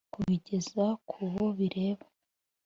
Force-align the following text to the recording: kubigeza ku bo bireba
kubigeza 0.13 0.83
ku 1.09 1.19
bo 1.31 1.45
bireba 1.57 2.05